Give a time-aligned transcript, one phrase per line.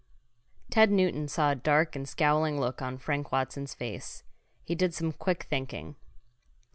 [0.71, 4.23] Ted Newton saw a dark and scowling look on Frank Watson's face.
[4.63, 5.95] He did some quick thinking.